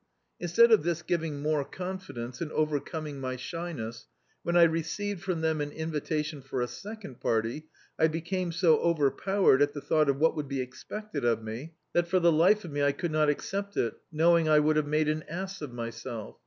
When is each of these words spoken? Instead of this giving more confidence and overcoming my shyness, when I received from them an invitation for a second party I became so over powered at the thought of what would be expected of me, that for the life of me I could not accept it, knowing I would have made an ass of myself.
Instead 0.39 0.71
of 0.71 0.81
this 0.81 1.03
giving 1.03 1.43
more 1.43 1.63
confidence 1.63 2.41
and 2.41 2.51
overcoming 2.53 3.19
my 3.19 3.35
shyness, 3.35 4.07
when 4.41 4.57
I 4.57 4.63
received 4.63 5.21
from 5.21 5.41
them 5.41 5.61
an 5.61 5.69
invitation 5.71 6.41
for 6.41 6.59
a 6.59 6.67
second 6.67 7.19
party 7.21 7.67
I 7.99 8.07
became 8.07 8.51
so 8.51 8.79
over 8.79 9.11
powered 9.11 9.61
at 9.61 9.73
the 9.73 9.79
thought 9.81 10.09
of 10.09 10.17
what 10.17 10.35
would 10.35 10.47
be 10.47 10.59
expected 10.59 11.23
of 11.23 11.43
me, 11.43 11.75
that 11.93 12.07
for 12.07 12.19
the 12.19 12.31
life 12.31 12.65
of 12.65 12.71
me 12.71 12.81
I 12.81 12.93
could 12.93 13.11
not 13.11 13.29
accept 13.29 13.77
it, 13.77 13.93
knowing 14.11 14.49
I 14.49 14.57
would 14.57 14.75
have 14.77 14.87
made 14.87 15.07
an 15.07 15.21
ass 15.29 15.61
of 15.61 15.71
myself. 15.71 16.35